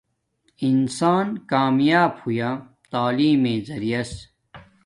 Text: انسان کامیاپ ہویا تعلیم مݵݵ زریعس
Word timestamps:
انسان 0.69 1.27
کامیاپ 1.51 2.13
ہویا 2.21 2.49
تعلیم 2.91 3.37
مݵݵ 3.43 3.57
زریعس 3.67 4.11